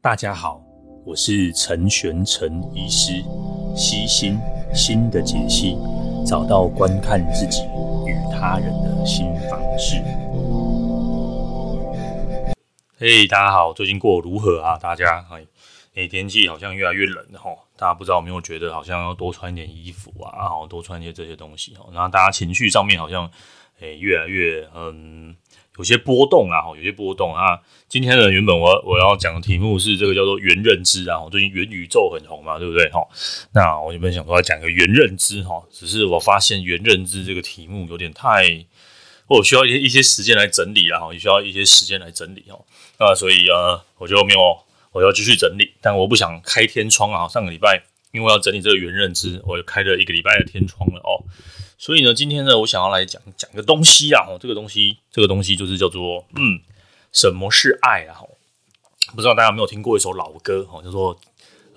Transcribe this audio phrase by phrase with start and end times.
[0.00, 0.62] 大家好，
[1.04, 3.20] 我是陈玄陈医师，
[3.74, 4.38] 悉心
[4.72, 5.76] 心的解析，
[6.24, 7.64] 找到观看自己
[8.06, 9.96] 与他人的新方式。
[12.96, 14.78] 嘿，大家好，最近过得如何啊？
[14.78, 15.44] 大家，哎，
[15.96, 23.28] 哎，天气好像越来越冷了哈，大家不知道有没有觉得好像要多穿点衣服啊，好多穿些这些东西哈，然后大家情绪上面好像，
[23.80, 25.34] 哎，越来越嗯。
[25.78, 27.58] 有些波动啊，有些波动啊。
[27.88, 31.16] 今天呢，原本我我要讲的题目是这个叫做元认知啊。
[31.30, 32.86] 最近元宇宙很红嘛，对不对？
[32.90, 33.00] 哈，
[33.52, 38.66] 那我原本想说要讲个元认知哈，只是我发现元认知这个题目有点太，
[39.28, 42.58] 我需要一些一些时间来整理啊，哈，也需要一些时间来整理哈。
[42.98, 44.58] 那所以呃，我就没有，
[44.92, 47.28] 我要继续整理，但我不想开天窗啊。
[47.28, 47.80] 上个礼拜
[48.12, 51.24] 因为要整理这个元认知，我就开了一个礼拜的天窗了哦。
[51.80, 56.60] 所以呢，今天呢，我想要来讲讲个东西啊，这个东西，这个东西就是叫做，嗯，
[57.12, 58.20] 什么是爱啊？
[59.14, 61.16] 不知道大家有没有听过一首老歌，哈，叫做，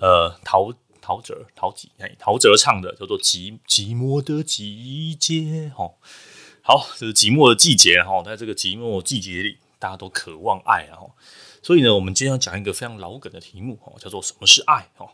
[0.00, 1.88] 呃，陶陶喆、陶喆，
[2.18, 5.34] 陶喆唱的，叫做《寂寂寞的季节》，
[5.72, 5.94] 哈，
[6.62, 10.98] 好，这是寂寞的季节，哈，在这个寂寞季节里，大家都渴望爱啊，
[11.62, 15.06] 所以呢，我们今天要讲一个非常老梗的题目，哈，叫做什么是爱，哈。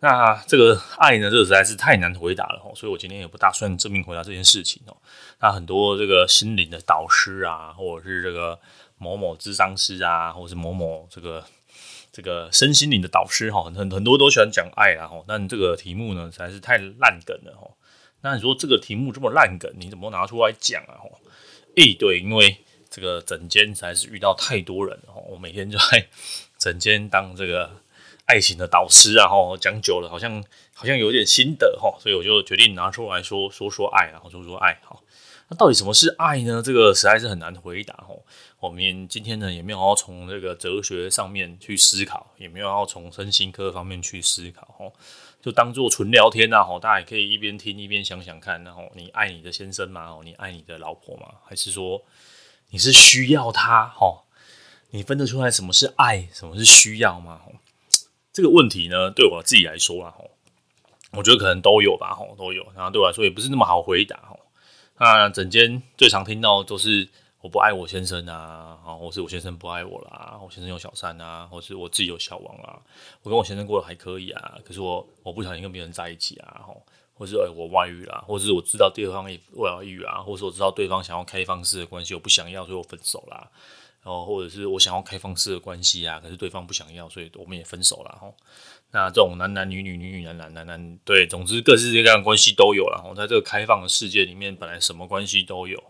[0.00, 4.96] 那这个爱呢，这个实在是太难回答了，所以我今天也不打算正面回答这件事情哦。
[5.40, 8.56] 那很多这个心灵的导师啊，或者是这个
[8.96, 11.44] 某某智商师啊，或者是某某这个
[12.12, 15.20] 这个身心灵的导师哈，很很多都喜欢讲爱啦哈。
[15.26, 17.68] 但这个题目呢，实在是太烂梗了哈。
[18.20, 20.94] 那你说这个题目这么烂梗，你怎么拿出来讲啊？
[21.74, 26.06] 诶，对，因为这个整间实在是遇到太多人了哈，我每天就在
[26.56, 27.68] 整间当这个。
[28.28, 34.78] 爱情的导师啊，吼，讲久了好像好像有点心得哈，所以我就决定拿出来说说说爱，然后说说爱。
[34.84, 35.02] 好，
[35.48, 36.60] 那到底什么是爱呢？
[36.62, 38.14] 这个实在是很难回答哈。
[38.60, 44.92] 我们今天呢也没有要从这个哲学上面去思考，也没有要从身心科方面去思考哈，
[45.40, 50.10] 就当做纯聊天呐，吼，大家也可以一边听一边想想看，然后你爱你的先生吗？
[50.10, 51.28] 哦，你爱你的老婆吗？
[51.46, 52.02] 还是说
[52.68, 53.86] 你是需要他？
[53.86, 54.24] 哈，
[54.90, 57.40] 你分得出来什么是爱，什么是需要吗？
[58.38, 60.14] 这个问题呢，对我自己来说啊，
[61.10, 62.64] 我觉得可能都有吧，都有。
[62.72, 64.38] 然后对我来说也不是那么好回答，哈。
[65.00, 67.08] 那整间最常听到都是
[67.40, 72.78] 我不爱我先生啊，或是我先生不爱我啦，我先生有小三啊，或是我自己有小王啊，
[73.24, 76.64] 我跟我先生过得还可以啊，可是我我不小心跟别人在一起啊，
[77.14, 83.50] 或是我外遇啦，或是我知道对方也外遇啊，或是我知道对方想要开放式的关系，我不想要，所以我分手啦。
[84.08, 88.32] 哦，或者是我想要开放式的关系啊，可是对方不想要，所以我们也分手了哈。
[88.90, 93.12] 那这种男男女女、女女男男、男男，对，总之各式各样的关系都有了。
[93.14, 95.82] 在这个开放的世界里面，本来什么关系都有。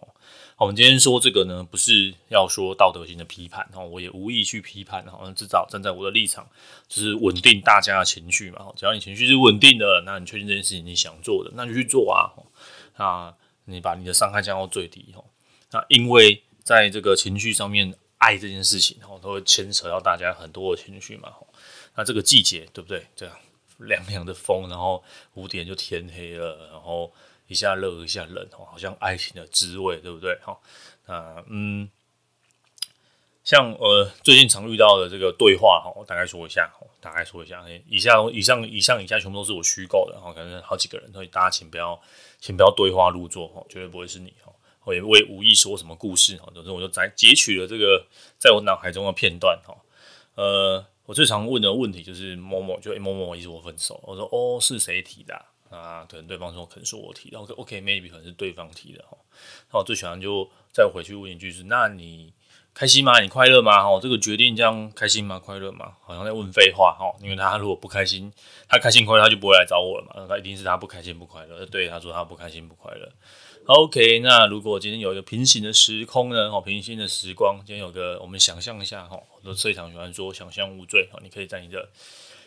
[0.57, 6.45] 我们今天说这个呢，不是要说道德性的批判，我也无意去批判，好像至少站在我的立场，
[6.89, 8.67] 就是稳定大家的情绪嘛。
[8.75, 12.35] 只要你情绪是稳定的，那你确定这件事情你想做的，那就去做啊。
[12.97, 13.33] 那，
[13.67, 15.15] 你把你的伤害降到最低。
[15.71, 21.33] 那因为在这个情绪上面，爱这件事情，然都会牵扯到大家很多的情绪嘛。
[21.95, 23.07] 那这个季节，对不对？
[23.17, 23.35] 这样
[23.79, 25.03] 凉凉的风，然后
[25.35, 27.13] 五点就天黑了，然后
[27.47, 30.37] 一下热一下冷，好像爱情的滋味，对不对？
[30.43, 30.59] 哈，
[31.07, 31.89] 那嗯，
[33.45, 36.71] 像呃最近常遇到的这个对话，哈，我大概说一下，
[37.01, 42.01] 大概说一下，以下以上以上以下全部都是我虚构的，哈，可能好几个人，所以大家请不要，
[42.41, 44.53] 请不要对话入座，哈，绝对不会是你，哈。
[45.03, 48.07] 我也无意说什么故事哈，总之我就摘截取了这个
[48.39, 49.77] 在我脑海中的片段哈。
[50.35, 55.35] 呃，我最常问的问题就是某某就某某意思我分手，我说哦是谁提的
[55.69, 56.07] 啊？
[56.09, 59.17] 可能对方说可能是我提的我说 OK maybe 可能是对方提的哈。
[59.73, 62.33] 那我最喜欢就再回去问一句是那你
[62.73, 63.19] 开心吗？
[63.19, 63.83] 你快乐吗？
[63.83, 65.41] 哈，这个决定这样开心吗？
[65.41, 65.95] 快乐吗？
[66.01, 68.33] 好像在问废话哈，因为他如果不开心，
[68.69, 71.67] 他开心快乐他就不会来找我了嘛，那他一定是他不开心不快乐。
[71.67, 73.11] 对，他说他不开心不快乐。
[73.69, 76.49] OK，那如果今天有一个平行的时空呢？
[76.49, 81.87] 哦，平行的时光，今天有个，我们想象一下哈，我都最常喜欢说想象无罪哈，你可以在你的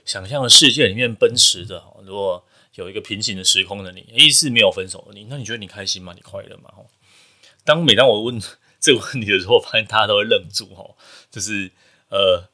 [0.03, 1.83] 想象的世界里面奔驰着。
[2.03, 2.43] 如果
[2.73, 6.11] 有一个平行的时空的你，一是没有分手的你，那你觉得你开心吗？
[6.15, 6.71] 你快乐吗？
[6.75, 6.83] 哈，
[7.63, 8.41] 当每当我问
[8.81, 10.95] 这个问题的时候，我发现大家都会愣住哈，
[11.29, 11.71] 就是
[12.09, 12.49] 呃，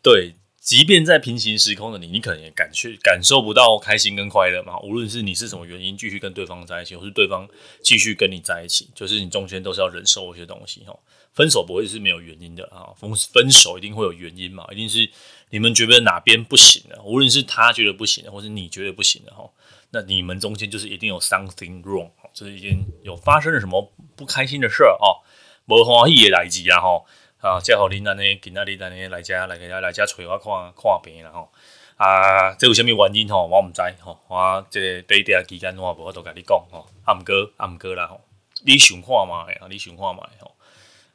[0.00, 0.36] 对。
[0.62, 4.78] 即便在平行时空的你，你可能也感觉感受不到开心跟快乐嘛。
[4.78, 7.48] 无论是你是什么原因继续跟对方在一起，或是对方
[7.82, 10.96] 继续跟你在一起，就是你中间都是要忍受一些东西哈。
[11.32, 15.10] 分手不会是没有原因的啊，分分手一定会有原因嘛，一定是
[15.50, 19.50] 你们觉得哪边不行了，无论是他觉得不行的，或是你觉得不行的哈，
[19.90, 25.26] 那你们中间就是一定有 something wrong，就是已经有发生了什么不开心的事儿啊，
[25.66, 27.02] 不欢喜的代志啊哈。
[27.42, 31.50] 啊，叫好恁安尼，今仔日安尼来遮来遮来遮找我看看病啦吼。
[31.96, 33.48] 啊，这有啥物原因吼？
[33.48, 34.16] 我毋知吼。
[34.28, 36.86] 我这个第一段期间我无法度甲你讲吼。
[37.04, 38.20] 啊毋过啊毋过啦吼，
[38.64, 39.44] 你想看嘛？
[39.60, 40.22] 啊，你想看嘛？
[40.38, 40.54] 吼，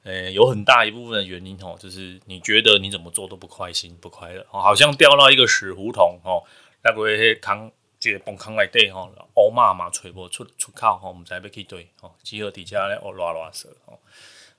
[0.03, 6.45] 诶，有很大一部分的原因吼，就是你觉得你怎么做都不开心、不快乐，好像掉到一个死胡同吼。
[6.83, 7.71] 那个迄坑，
[8.01, 13.97] 这个崩坑内底吼，乌骂嘛找无出出口吼，毋知要去对吼，只好伫遮咧乌拉拉说吼。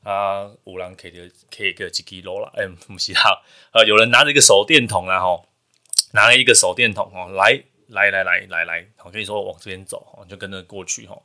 [0.03, 3.43] 啊，有人摕着摕个一支罗啦，哎、欸， 不是哈，
[3.73, 5.47] 呃，有人拿着一个手电筒啦，吼，
[6.13, 11.23] 拿了一个手电筒哦，来来来来来来，我跟你说往这边走，就跟着过去吼。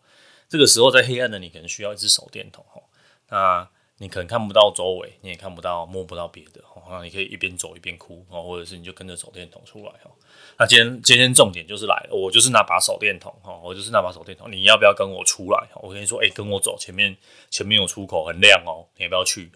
[0.49, 2.83] 这个时候在黑暗的你可能需要一支手电筒吼，
[3.29, 3.67] 那
[3.99, 10.11] 你可能看不到周围，你也看不到摸不到别的，吼，那你可以一边走一边哭，哦，或者是你就跟着手电筒出来，吼。
[10.57, 15.69] 那今天今天重点就是来了，我就是那把手电筒哈，我就是那把手电筒，你要不要跟我出来？
[15.75, 17.15] 我跟你说，哎、跟我走，前面
[17.49, 19.51] 前面有出口，很亮哦，你要不要去？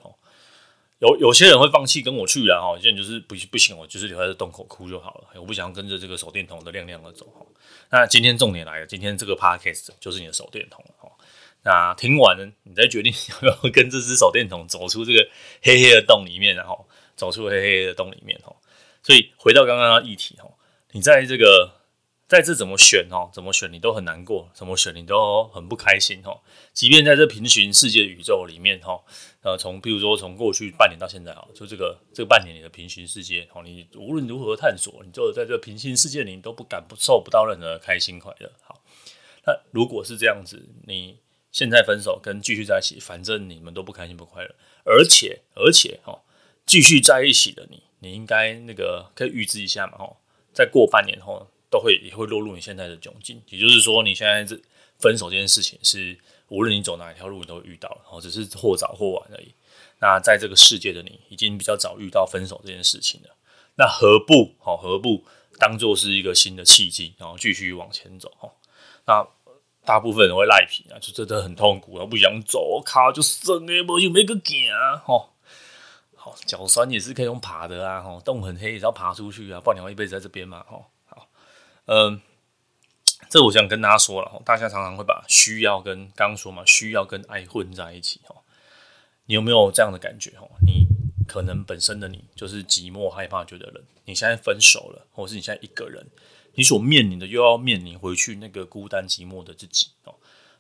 [0.99, 7.45] 有有些人会放弃跟我去然后有些人就是不不行，我就是留在洞口哭就好了，我不想要跟着这个手电筒的亮亮的走哈。
[7.91, 11.11] 那今天重点来了，今天这个 podcast 就是你的手电筒哈。
[11.63, 15.27] 那听完了，你再决定 要不要跟这只手电筒走出这个
[15.61, 18.55] 黑黑的洞里面，然后走出黑黑的洞里面哈。
[19.03, 20.49] 所以回到刚刚的议题哈。
[20.91, 21.73] 你在这个，
[22.27, 23.29] 在这怎么选哦？
[23.33, 26.39] 怎么选你都很难过，怎么选你都很不开心哦。
[26.73, 28.99] 即便在这平行世界宇宙里面哈，
[29.41, 38.51] 呃，从比如说从过去半年到现在哈，就这个这个半年里的平行世界哦，你无论如何探索，你就在这平行世界里你都不感受不到任何开心快乐。
[38.63, 38.81] 好，
[39.45, 41.19] 那如果是这样子，你
[41.57, 46.21] 现在分手跟继续在一起，反正你们都不开心不快乐，而且而且哈，
[46.67, 50.17] 继续在一起的你，你应该那个可以预知一下嘛哈。
[50.53, 53.41] 再过半年后，都会也会落入你现在的窘境。
[53.47, 54.55] 也就是说，你现在这
[54.99, 56.15] 分手这件事情是
[56.49, 59.51] 无论你走哪一条路，你都会遇到，然后只是或早或晚而已。
[59.99, 63.35] 那在这个世界的你，已经比较早遇到分手这件事情了。
[63.77, 64.77] 那何不好？
[64.77, 65.23] 何不
[65.57, 68.31] 当做是一个新的契机，然后继续往前走？
[68.37, 68.51] 哈，
[69.07, 69.27] 那
[69.87, 75.29] 大部分人会赖皮啊，就真的很痛苦，然后不想走，卡就生诶，没有没个行啊，哈。
[76.45, 81.25] 脚酸也是可以用爬的啊，吼，洞很黑也是要爬出去啊，不然你会一辈子在这边嘛，吼，好，
[81.85, 82.19] 嗯，
[83.29, 88.43] 这我想跟大家说了，大家常常会把需要跟刚刚说嘛，需要跟爱混在一起，吼，
[89.27, 90.33] 你有没有这样的感觉？
[90.37, 90.85] 吼，你
[91.25, 96.05] 可能本身的你就是寂寞害怕觉得冷，你现在分手了，或是你现在一个人，
[96.57, 100.15] 你所面临的又要面临回去那个孤单寂寞的自己，哦，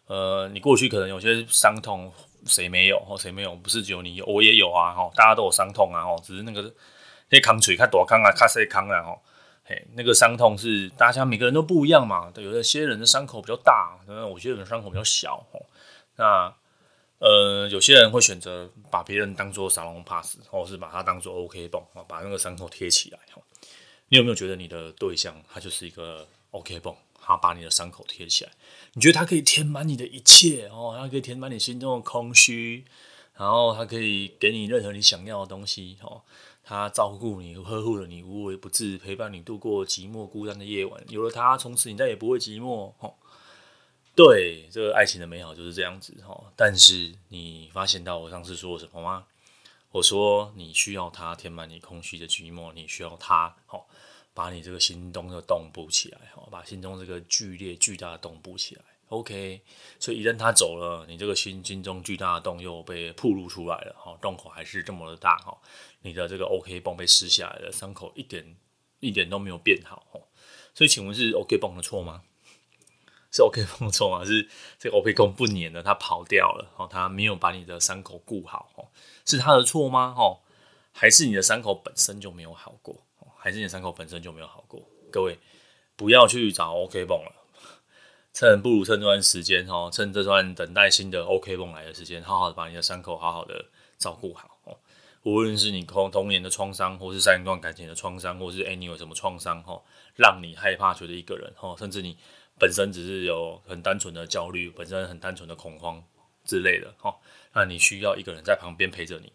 [0.05, 2.13] 呃，你过去可能有些伤痛。
[2.45, 3.03] 谁没有？
[3.09, 3.53] 哦，谁没有？
[3.55, 4.93] 不是只有你有，我也有啊！
[4.93, 6.05] 哈，大家都有伤痛啊！
[6.05, 6.73] 哦，只是那个
[7.29, 9.01] 那扛锤看多扛啊，看谁扛啊？
[9.01, 9.19] 哈，
[9.65, 12.31] 嘿，那个伤痛是大家每个人都不一样嘛。
[12.31, 15.45] 对，有些人的伤口比较大，那有些人伤口比较小。
[15.51, 15.59] 哦，
[16.15, 16.53] 那
[17.17, 23.19] 呃，有些人会选择把别人当做沙龙 pass，或是把它当做 OK 绷，把那个伤口贴起来。
[24.09, 26.95] 你有没有觉得你的对象他就是一个 OK 绷？
[27.19, 28.51] 他把你的伤口贴起来，
[28.93, 32.85] 你觉得他可以填满你的一切哦，他可以填满你心中的空虚，
[33.35, 36.21] 然后他可以给你任何你想要的东西哦。
[36.63, 41.03] 他照顾你，呵护了你，无微不至，陪伴你度过寂寞孤单的夜晚。
[41.09, 43.13] 有了他，从此你再也不会寂寞哦。
[44.15, 46.45] 对，这个爱情的美好就是这样子哦。
[46.55, 49.25] 但是你发现到我上次说什么吗？
[49.91, 53.83] 我说你需要他填满你空虚的寂寞，你需要他哦。
[54.37, 58.83] 把你这个心中的洞补起来，哈，把心中这个剧烈巨大的洞补起来。
[59.09, 59.59] OK，
[59.97, 65.57] 所以一旦他走了，你这个心心中巨大的洞又被暴露出来了，哈，洞口还是这么的大，哈，
[66.01, 68.55] 你的这个 OK 绷被撕下来了，伤口一点
[68.99, 70.21] 一点都没有变好，哈，
[70.75, 72.21] 所以请问是 OK 绷的错吗？
[73.31, 74.23] 是 OK 绷的错吗？
[74.23, 78.89] 是这个 OK 绷不粘了，他跑掉了，哦，他没有把你的伤口顾好，哦，
[79.25, 80.13] 是他的错吗？
[80.15, 80.41] 哦，
[80.91, 83.06] 还是你的伤口本身就没有好过？
[83.47, 85.39] 还是你伤口本身就没有好过，各位
[85.95, 87.31] 不要去找 OK 绷了，
[88.33, 93.63] 趁不如趁这段时间哈，趁这段等待新的 OK 绷来的时间，好好的把你的伤口好好的
[93.97, 94.77] 照顾好哦。
[95.23, 99.81] 无论是你童童年的创伤，或是上一段感情的创伤，或是哎你有什么创伤哈，
[100.17, 102.17] 让你害怕觉得一个人哈，甚至你
[102.59, 106.03] 本身只是有很单纯的焦虑，本身很单纯的恐慌
[106.43, 107.15] 之类的哈，
[107.53, 109.31] 那你需要一个人在旁边陪着你，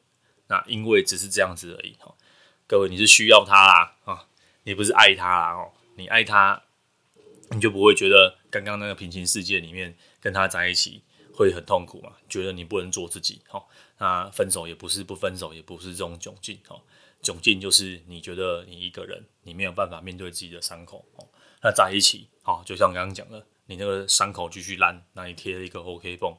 [0.48, 2.14] 那因为只是这样子而已哈。
[2.72, 4.26] 各位，你是需要他啦啊，
[4.62, 5.72] 你不是爱他啦哦。
[5.96, 6.62] 你爱他，
[7.50, 11.02] 你就不会觉得刚刚那个平行世界里面跟他在一起
[11.34, 12.14] 会很痛苦嘛？
[12.30, 13.62] 觉得你不能做自己哦。
[13.98, 16.80] 那分手也不是不分手，也不是这种窘境哦。
[17.22, 21.28] 窘境就是你觉得你一个人，你没有办法面对自己的伤口哦。
[21.62, 26.34] 那在一起，好，就像刚刚讲的，你那个伤口继续烂，那你贴了一个 OK 绷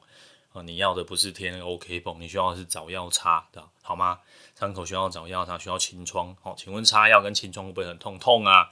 [0.50, 4.18] 哦，你要的不是贴那个 OK 绷，你需要的是找药擦的，好吗？
[4.64, 6.34] 伤口需要找药擦，需要清创。
[6.40, 8.18] 好，请问擦药跟清创会不会很痛？
[8.18, 8.70] 痛啊！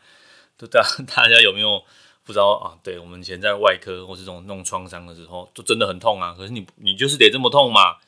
[0.57, 1.83] 对大 大家有没有
[2.25, 2.79] 不知道啊？
[2.83, 6.35] 对，我们以前在外科或是这种弄创伤的时候，就真的很痛啊。
[6.35, 7.99] 可是你你就是得这么痛嘛，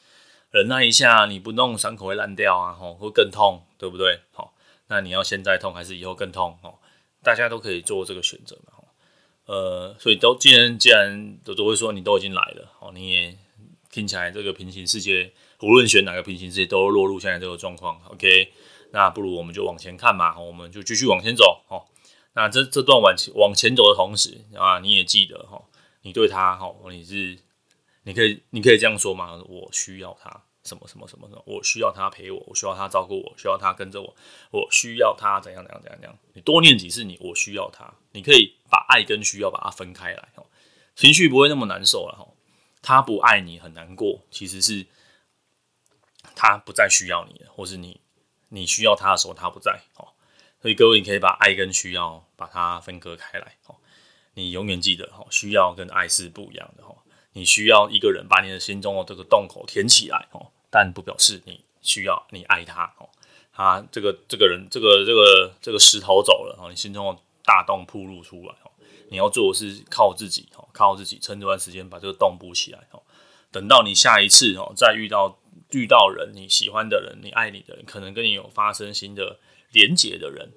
[0.50, 4.20] 忍耐一下，你不弄伤口会烂掉啊，吼，会更痛，对不对？
[4.32, 4.54] 好，
[4.86, 6.58] 那你要现在痛还是以后更痛？
[6.62, 6.74] 哦，
[7.22, 8.72] 大家都可以做这个选择嘛。
[9.44, 13.36] 呃，所以都既然既然都都会说你都已经来了，哦，你也。
[13.90, 15.32] 听起来这个平行世界，
[15.64, 17.98] 无论选哪个平行世界，都落入现在这个状况。
[18.10, 18.52] OK，
[18.92, 21.64] 那不如我们就往前看嘛，我们就继续往前走。
[21.68, 21.86] 哦，
[22.34, 25.62] 那这这段往前往前走的同时啊，你也记得哈，
[26.02, 27.38] 你对他哈，你是
[28.02, 34.14] 你可以你可以这样说嘛，我需要他什么什么什么什么，我需要他陪我，我需要他照顾我，需要他跟着我，
[34.50, 36.18] 我需要他怎样怎样怎样怎样。
[36.34, 40.28] 你多念几次，你我需要他，你可以把爱跟需要把它分开来，
[40.94, 42.26] 情绪不会那么难受了哈。
[42.82, 44.86] 他不爱你很难过，其实是
[46.34, 48.00] 他不再需要你了，或是你
[48.48, 50.08] 你需要他的时候他不在哦。
[50.60, 53.76] 所以各位，你可以把爱跟需要把它分割开来哦。
[54.32, 56.96] 你永远记得哦，需要跟爱是不一样的哦。
[57.34, 63.08] 你需要一个人把你的心中的这个洞口填起来哦，但不表示你需要你爱他哦。
[63.52, 68.70] 他这个这个人这个这个这个石头走了哦，你心中的大洞暴露出来哦。
[69.10, 72.80] 你要做的是靠自己，靠自己撑这段时间把这个洞补起来，
[73.52, 75.38] 等到你下一次哦再遇到
[75.74, 79.38] 遇到人，你喜欢的人，你爱你的人，可能跟你有发生新的
[79.72, 80.50] 连结的人，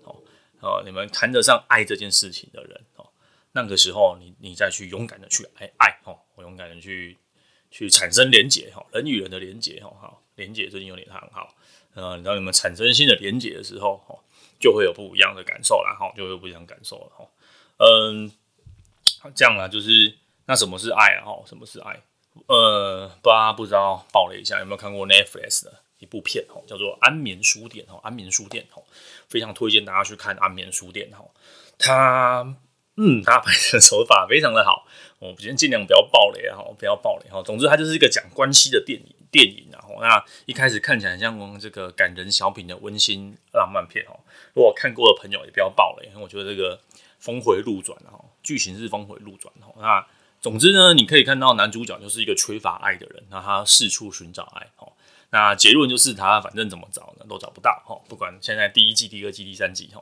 [0.62, 3.10] 哦，你们谈得上爱这件事情的人，哦，
[3.52, 7.18] 那个时候你你再去勇敢的去爱爱，哦，我勇敢的去
[7.70, 11.56] 去产生连结，哈，人与人的连结，哈，好，连结最近有点很好，
[11.94, 14.20] 呃，当你们产生新的连结的时候，哦，
[14.60, 17.28] 就会有不一样的感受了，哈，就会不一样感受了，哈。
[17.80, 18.32] 嗯，
[19.36, 21.26] 这样啦，就是那什么是爱啊？
[21.26, 22.02] 哈，什么是爱？
[22.48, 26.46] 呃，大家不知道，爆雷一下，有没有看过 Netflix 的一部片？
[26.50, 28.84] 哦，叫做《安眠书店》哦，《安眠书店》哦，
[29.28, 31.26] 非常推荐大家去看《安眠书店》哈。
[31.78, 32.56] 它，
[32.96, 34.86] 嗯，它拍的手法非常的好。
[35.20, 37.42] 我今天尽量不要爆雷，哈，不要爆雷哈。
[37.44, 39.98] 总之，它就是一个讲关系的电影，电影然后。
[40.00, 44.20] 那一开始看起来很像这个感人小品的温馨浪漫片哦。
[44.54, 46.80] 如果看过的朋友也不要爆雷，因为我觉得这个。
[47.20, 49.74] 峰回路转哈，剧情是峰回路转哈。
[49.78, 50.08] 那
[50.48, 54.88] 总之呢，你可以看到男主角就是一个缺乏爱的人，那他四处寻找爱哈。
[55.32, 58.00] 那结论就是他反正怎么找呢，都找不到哈。
[58.08, 60.02] 不管现在第一季、第二季、第三季哈，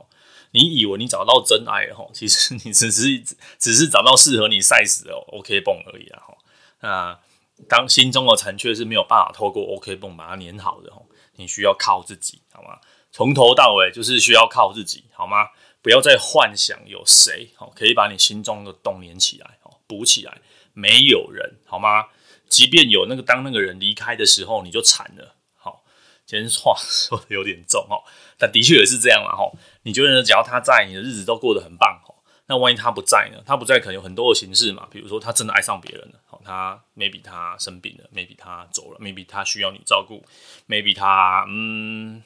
[0.51, 3.19] 你以为你找到真爱了哈， 其实你只是
[3.57, 6.37] 只是找到适合你 size 的 OK 泵而已啊哈。
[6.81, 7.19] 那
[7.67, 11.01] 当心中的残缺是没有办法透过 OK 泵把它粘好的哈，
[11.37, 12.77] 你需要靠自己好吗？
[13.11, 15.47] 从头到尾就是需要靠自己好吗？
[15.81, 20.41] 不要再幻想有谁哦可以把你心中的洞连起来补起来，
[20.73, 22.07] 没有人好吗？
[22.47, 25.35] 即便有那个当那个人离开的时候，你就惨了。
[25.55, 25.83] 好，
[26.25, 28.03] 今天话 说的有点重哦，
[28.37, 29.51] 但的确也是这样嘛哈。
[29.83, 32.13] 你觉得只要他在，你的日子都过得很棒哈。
[32.47, 33.41] 那万一他不在呢？
[33.45, 40.23] 他不在可能有很多的形式嘛，比如说他真的爱上别人了，好，他 maybe 他生病了，maybe 他走了，maybe 他需要你照顾
[40.67, 42.23] ，maybe 他嗯。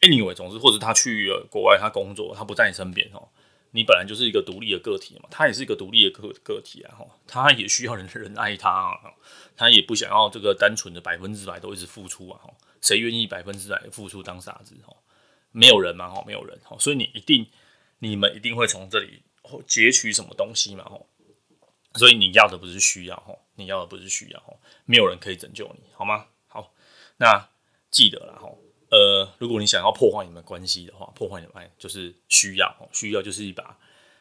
[0.00, 3.26] Anyway，总之，或者他去了国外，他工作，他不在你身边哦。
[3.76, 6.94] 你本来就是一个独立的个体嘛，他也是一个独立的个个体啊。
[6.96, 8.94] 哈，他也需要人 人爱他啊。
[9.56, 12.38] 他也不想要这个单纯的百分之百都一直付出啊。
[12.40, 14.76] 哈，谁愿意百分之百付出当傻子？
[14.86, 14.94] 哈，
[15.50, 16.08] 没有人嘛。
[16.08, 16.56] 哈，没有人。
[16.62, 17.50] 哈，所以你一定，
[17.98, 19.22] 你们一定会从这里
[19.66, 20.84] 截取什么东西嘛。
[20.84, 21.00] 哈，
[21.94, 24.54] 所以你要的不是需要，哈，你要的不是需要，哈，
[24.84, 26.26] 没有人可以拯救你，好吗？
[26.46, 26.72] 好，
[27.16, 27.48] 那
[27.90, 28.48] 记得了，哈。
[28.94, 33.76] 呃，如果你想要破坏你们关系的话，破坏你们爱就是需要，需要就是一把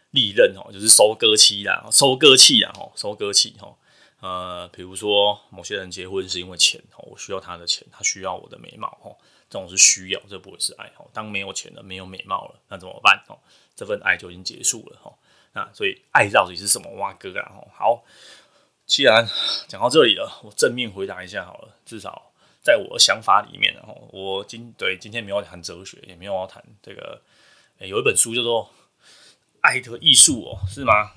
[0.09, 3.71] 利刃哦，就是收割器啦，收割器啊，收割器哈。
[4.19, 9.15] 呃，比如说某些人结婚是因为钱哦，我需要他的钱，他需要我的美貌哦，
[9.47, 11.05] 这种是需要，这不会是爱哦。
[11.13, 13.37] 当没有钱了，没有美貌了，那怎么办哦？
[13.75, 15.13] 这份爱就已经结束了哦。
[15.51, 16.89] 那所以爱到底是什么？
[16.93, 18.03] 哇哥啊，好，
[18.87, 19.29] 既然
[19.67, 22.32] 讲到这里了，我正面回答一下好了，至少。
[22.63, 27.21] 在我的想法里面，然后我今对今天没有谈哲学，也没有要谈这个。
[27.79, 28.63] 有一本书叫做
[29.59, 31.11] 《爱的艺术》哦，是吗？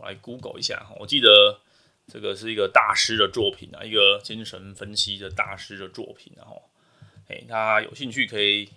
[0.00, 0.84] 我来 Google 一下。
[0.98, 1.60] 我记得
[2.08, 6.32] 这个是一个大师的作品啊，一个精神分析的大师的作品。
[6.36, 6.60] 然后，
[7.28, 8.68] 诶，大家有兴趣可以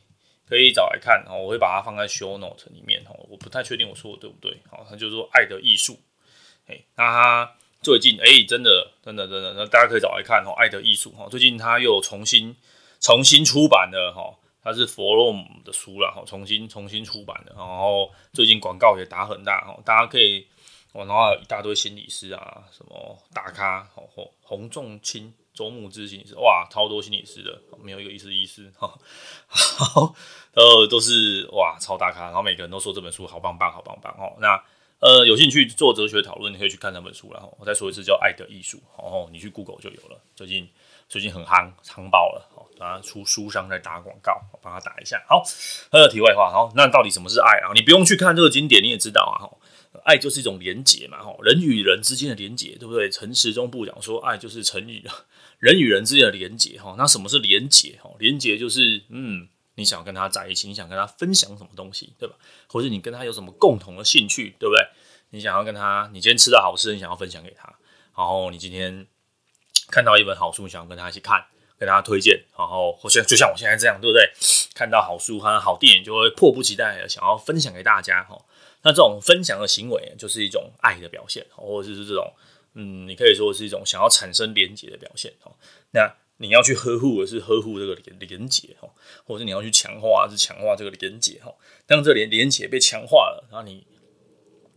[0.48, 1.24] 可以找来看。
[1.26, 3.04] 然后我会把它放在 Show Note 里面。
[3.08, 4.62] 哦，我不太确定我说的对不对。
[4.70, 5.94] 好，它就是说《爱的艺术》。
[6.68, 7.56] 诶，那它。
[7.86, 12.56] 最近哎、真的，真的，真的，那大家可以找来看哈，《爱的艺术》哈，最近他又重新
[13.00, 20.48] 重新出版的哈，它是弗洛姆的书了哈，重新重新出版的，然后最近广告也打很大哈，大家可以
[20.94, 28.92] 哇，然后一大堆心理师啊，什么大咖，哦，洪仲清、周牧之心理师，哇，超多心理师的，没有一个医师医师，哈，
[29.46, 30.16] 好，
[30.56, 34.36] 呃，都是哇，超大咖，然后每个人都说这本书好棒棒，好棒棒哦。
[34.40, 34.60] 那
[35.06, 40.68] 呃，有兴趣做哲学讨论，你可以去看那本书，然后我再说一次，叫《爱的艺术》，哦，你去 Google 就有了，最近。
[41.08, 45.24] 最近很夯，夯爆了，好，大家出书商在打广告，我帮他打一下。
[45.30, 45.44] 好，
[45.92, 47.70] 还有题外话，好，那到底什么是爱啊？
[47.76, 53.08] 你不用去看这个经典，你也知道啊，哈，爱就是一种连结嘛，哈，人与人之间的连结，对不对？
[53.08, 55.06] 陈时中部长说，爱就是成语，
[55.60, 58.00] 人与人之间的连结，哈，那什么是连结？
[58.02, 62.34] 哈，连结就是，嗯，你想跟他在一起，你想跟他分享什么东西，对吧？
[62.68, 64.84] 或者你跟他有什么共同的兴趣，对不对？
[65.36, 67.68] 你想要跟他，你今天吃到好吃，你想要分享给他，
[68.18, 69.06] 然后你今天。
[69.92, 71.46] 看到一本好书，想要跟他一起看，
[71.78, 74.28] 跟大家推荐，然后或像就像我现在这样，对不对？
[74.74, 78.36] 看到好书和好电影，就会迫不及待的想要分享给大家哈。
[78.82, 82.34] 那这种分享的行为，就是一种爱的表现，或者是这种，
[82.74, 85.52] 嗯，你可以说是一种想要产生连结的表现哈。
[85.92, 88.90] 那你要去呵护的是呵护这个连连结哈，
[89.24, 91.54] 或者是你要去强化是强化这个连结哈。
[91.86, 93.86] 当这连连结被强化了，然后你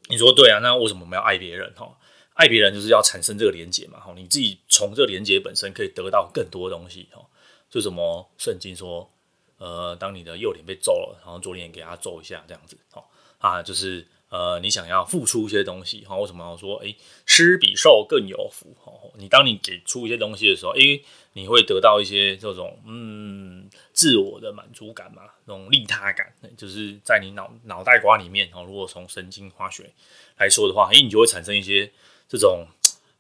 [0.09, 1.97] 你说对啊，那为什么我们要爱别人哈？
[2.35, 7.21] 爱别人就是要产生这个连接嘛，哈，你自己从这个连接本身可以得到更多东西，哈，
[7.69, 9.11] 就什么圣经说，
[9.59, 13.05] 呃，当你的右脸被揍了，然后左脸给他揍一下，这样子，哈，
[13.39, 16.97] 啊，就是呃，你想要付出一些东西，哈，为什么要说，诶，
[17.27, 18.73] 施比受更有福，
[19.19, 29.91] 你当你给出一些东西的时候，诶，你会得到一些这种，嗯，自我的满足感嘛，那种利他感，就是在你脑脑袋瓜里面，哦，如果从神经化学
[30.39, 31.91] 来说的话，诶，你就会产生一些。
[32.31, 32.67] 这种，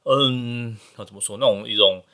[0.05, 1.38] 嗯，要怎么说？
[1.38, 2.05] 那种一种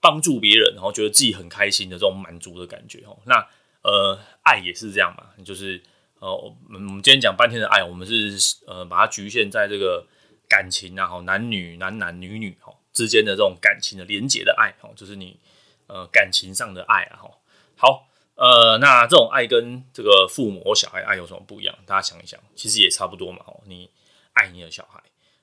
[0.00, 3.16] 帮助别人，然后觉得自己很开心的这种满足的感觉哦。
[3.26, 3.36] 那
[3.82, 5.80] 呃，爱也是这样嘛，就是
[6.18, 10.04] 呃，我们今天讲半天的爱，我们是呃把它局限在这个
[10.48, 15.38] 感情啊，哈，男女、男男女女哈之间的这种感情的连结的爱哈，就是你
[15.86, 17.30] 呃感情上的爱啊哈。
[17.76, 21.76] 好，呃，那这种爱跟这个父母或小孩爱有什么不一样？
[21.86, 23.42] 大家想一想，其实也差不多嘛。
[23.46, 23.90] 哦，你
[24.34, 25.02] 爱你的小孩。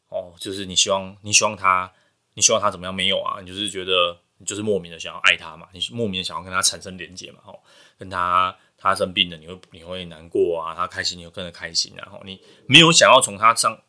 [0.10, 1.92] 哦，就是你希望你希望他，
[2.34, 2.92] 你希望他怎么样？
[2.92, 7.60] 没有啊，你就是觉得你就是莫名的想要爱他嘛，你莫名的想要跟他产生连接嘛，哦，
[7.96, 13.80] 跟他他生病了，你会你会难过啊，他开心你会跟着开心，然后你没有想要从他上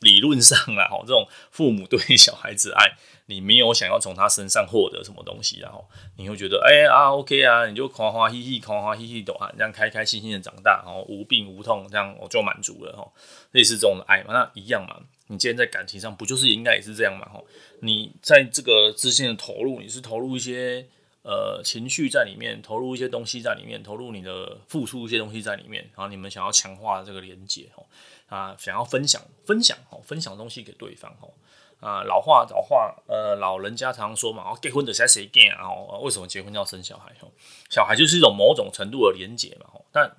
[0.00, 5.86] 理论上啦，哦，这种父母对小孩子爱，你没有想要从他身上获得什么东西，然后
[6.16, 13.06] 你会觉得哎啊 OK 啊，你就夸夸嘻嘻，夸夸嘻嘻的啊，这样开开心心的长大，然后无病无痛，这样我就满足了哈，
[13.52, 14.96] 类似这种的爱嘛，那一样嘛。
[15.28, 17.28] 你今天在感情上不就是应该也是这样嘛？
[17.32, 17.46] 吼，
[17.82, 20.84] 你在这个之间的投入，你是投入一些
[21.22, 27.84] 呃情绪在里面，投入一些东西在里面，投入你的付出一些东西在里面，然后你们想要强化这个连接，哦
[28.28, 31.32] 啊，想要分享分享，哦分享东西给对方，哦
[31.80, 35.68] 啊，老话老话，呃，老人家常常说嘛，哦，结婚的谁谁干啊？
[35.68, 37.12] 哦，为什么结婚要生小孩？
[37.20, 37.32] 吼，
[37.70, 40.16] 小孩就是一种某种程度的连接嘛，吼，但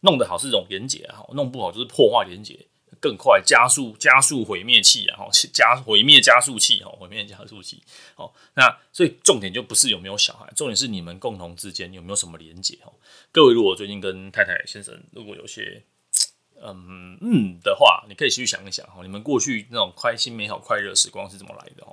[0.00, 2.66] 弄得好是一种连接，哈，弄不好就是破坏连接。
[3.02, 5.16] 更快加速加速毁灭器啊！
[5.16, 7.82] 哈， 加毁灭加速器哈，毁灭加速器。
[8.14, 12.92] 好，那所以重点就不是有没有小孩，重点是你们共同之间有没有什么连结哈。
[13.32, 15.82] 各位如果最近跟太太先生如果有些
[16.62, 21.92] 嗯嗯的话，你可以去想一想哈，你们过去那种开心美好快乐时光是怎么来的哈？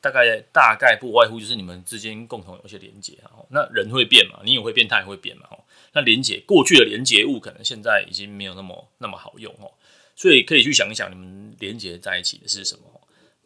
[0.00, 3.44] 大概大概不外乎就是你们之间共同有一些连结哈。
[3.50, 5.48] 那人会变嘛，你也会变，他也会变嘛。
[5.92, 9.72] 那连结过去的连结物可能现在已经没有那么那么好用哦。
[10.16, 12.82] 所以可以去想一想，你们连接在一起的是什么？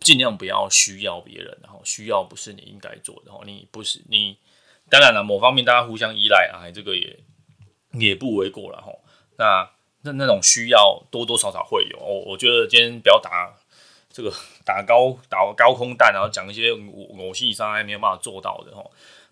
[0.01, 4.39] 尽量不要需要别人，然后需要不是你应该做的，然后你不是你，
[4.89, 7.19] 当然了，某方面大家互相依赖啊，这个也
[7.93, 8.93] 也不为过了哈。
[9.37, 9.71] 那
[10.03, 13.55] 那那种需要多多少少会有，我我觉得今天不要打
[14.11, 14.33] 这个
[14.65, 18.83] 打高打高空弹，然后讲一些我我心理上还没有办法做到的哈。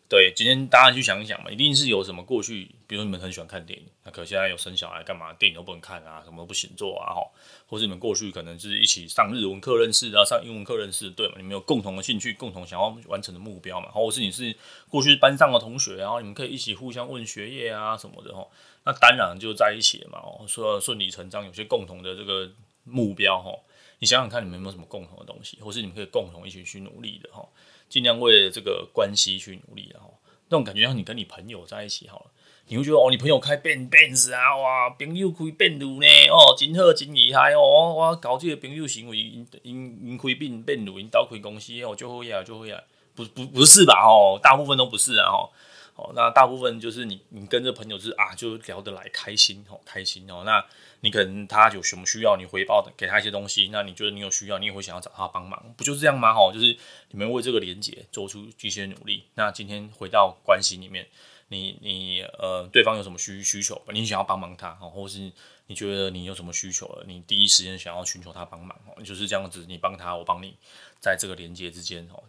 [0.09, 7.21] 对，今天大家去想一想嘛，一定是有什么过去，比如说你们很喜欢看电影，那可现在有生小孩干嘛，电影都不能看啊，什么都不行做啊，哈，
[7.67, 11.35] 或是你们过去可能就是一起上日文课认识的，上英文课认识，对嘛？
[11.37, 14.57] 你们有共同的兴趣，共同想要完成的目标嘛，或是你是
[14.89, 18.47] 过去班上的同学，然后你们可以一起互相问学业啊什么的，哈，
[18.85, 22.51] 那当然就在一起了嘛，哦，说顺理成章，有些共同的这个
[22.85, 23.51] 目标，哈，
[23.99, 27.47] 你想想看，你们有没有什么共同的东西，或是你们可以共同一起去努力的，哈。
[27.89, 30.13] 尽量为了这个关系去努力，然后
[30.51, 32.31] 那种感觉像你跟你朋友在一起好了，
[32.67, 42.79] 你会觉得哦，你朋友开奔驰啊，哇，朋友开变路呢，哦，真好，真厉害哦，我搞这个朋友行为，因因因开变变路，因倒开公司哦，就会呀，就会呀，
[43.15, 43.95] 不不不是吧？
[44.07, 45.49] 哦，大部分都不是啊，哦
[45.97, 50.43] 哦，那大部分就是你你跟这朋友是啊，就聊得来，开心哦，开心哦。
[50.45, 50.63] 那
[51.01, 56.35] 你可能他有什么需要，你回报的给他一些东西，那你觉得你有需要，你也会想要找他帮忙，不就是这样吗？
[56.35, 56.77] 哈，就是
[57.11, 59.25] 你们为这个连接做出一些努力。
[59.35, 61.07] 那今天回到关系里面，
[61.49, 65.31] 你你呃，对方有什么需需求，你想要帮忙他，或是
[65.67, 70.57] 你觉得你有什么需求了，你第一时间想要寻求他帮忙，哦，就是这样子，你帮他，我帮你，
[70.99, 72.23] 在这个连接之间，哦，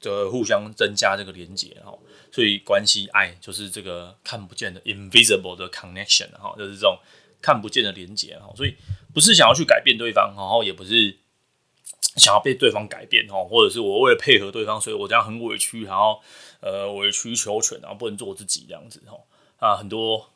[0.00, 1.98] 这互相增加这个连接，哦。
[2.30, 6.98] 所以关系爱就是这个看不见的 invisible 的 connection 哈，就是这种
[7.44, 8.50] 看不见的连接哈。
[8.56, 8.74] 所以
[9.12, 11.18] 不是想要去改变对方，然后也不是
[12.16, 16.20] 想要被对方改变哈，或者是我为了配合对方，所以我这样很委屈，然后
[16.60, 19.18] 呃委曲求全，然后不能做自己这样子哈。
[19.58, 20.30] 啊，很多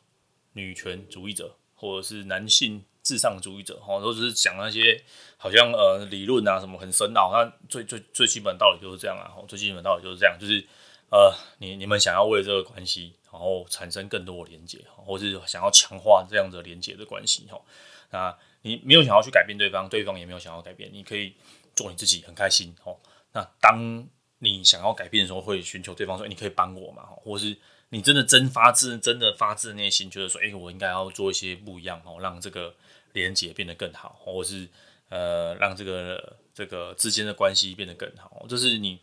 [0.53, 5.03] 女权主义者或者是男性至上主义者哈，都是讲那些
[5.37, 10.63] 好像呃理论啊什么很深奥，那最最最基本道理就是这样啊，最基本道理就是这样，就是。
[11.11, 17.61] 呃，你你们想要为这个关系，然后产生更多的连接，或是想要强化这样的连接的关系，哈，
[18.09, 21.35] 那你没有想要去改变对方，对方也没有想要改变，你可以
[21.75, 22.97] 做你自己，很开心，哦。
[23.33, 24.07] 那当
[24.39, 27.03] 你想要改变的时候，会寻求对方说，你可以帮我吗？
[27.23, 27.55] 或是
[27.89, 32.73] 你真的真发自真的发自内心觉得说，哎，我应该要做一些不一样，哦，让这个
[33.13, 34.67] 连接变得更好，或是
[35.09, 38.99] 呃，让这个这个之间的关系变得更好，这是你。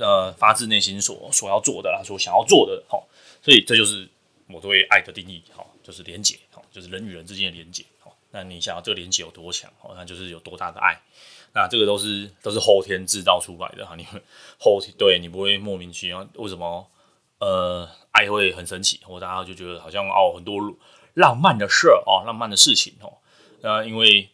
[0.00, 3.02] 呃，发自内心所所要做的啦，所想要做的，齁，
[3.42, 4.08] 所以这就是
[4.48, 11.00] 我对爱的定义，齁，就是连结，齁，就是人与人之间的连结，好，那你想要这个连结有多强，好，那就是有多大的爱，
[11.54, 14.20] 那这个都是都是后天制造出来的哈，你会
[14.58, 16.90] 后天对你不会莫名其妙为什么
[17.38, 20.58] 呃爱会很神奇，或大家就觉得好像哦很多
[21.14, 23.18] 浪漫的事儿哦，浪漫的事情哦，
[23.60, 24.28] 那因为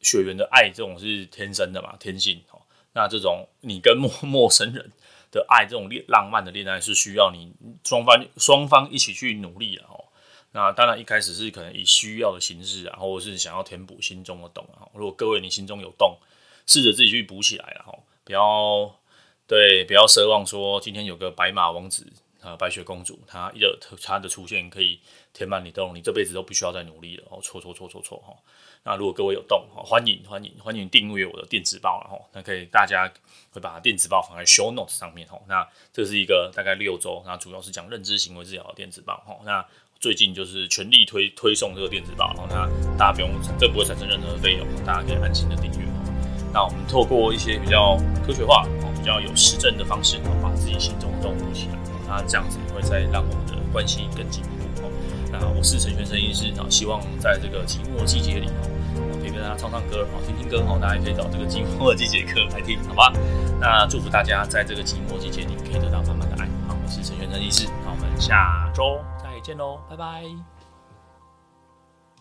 [0.00, 2.60] 血缘的爱这种是天生的嘛，天性哦，
[2.92, 4.90] 那这种你跟陌陌生人。
[5.30, 7.52] 的爱，这种恋浪漫的恋爱是需要你
[7.84, 10.04] 双方双方一起去努力的哦。
[10.52, 14.88] 那当然一开始是可能以需要的形式，然后是想要填补心中的洞啊。
[14.94, 16.18] 如果各位你心中有洞，
[16.66, 18.92] 试着自己去补起来，然后不要
[19.46, 22.06] 对，不要奢望说今天有个白马王子
[22.42, 24.98] 啊，白雪公主，她一个他的出现可以
[25.32, 27.38] 填满你洞，你这辈子都不需要再努力了哦。
[27.42, 28.34] 错错错错错哈。
[28.82, 33.10] 那如果各位有动，欢迎欢迎欢迎订阅我的电子报，然后那可以大家
[33.50, 35.42] 会把电子报放在 show notes 上面吼。
[35.46, 39.40] 那这是一个大概六周，那主要是讲认知行为治疗的电子报吼。
[39.44, 39.64] 那
[39.98, 45.86] 最近就是全力推推送这个电子报，然后那大家不用，这不会产生任何的费用，大家可以安心的订阅。
[46.52, 48.66] 那我们透过一些比较科学化、
[48.98, 51.78] 比较有实证的方式，把自己心中的动物起来，
[52.10, 54.90] 那这样子会再让我们的关系更进一步。
[55.30, 58.48] 那我是陈玄生医师，希望在这个寂寞季节里，
[59.20, 63.12] 可以跟大家唱唱歌，听听歌，大家也可以找这个寂寞的季节课来听，好吧？
[63.60, 66.48] 那祝福大家在这个寂寞季节里可以得到满满的爱。
[66.66, 70.49] 好，我是陈玄生医师，那我们下周再见喽，拜拜。